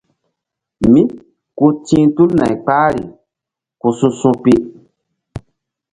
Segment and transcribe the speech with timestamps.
[0.91, 1.01] Mí
[1.57, 3.03] ku ti̧h tul nay kara
[3.79, 4.53] ku su̧su̧pi.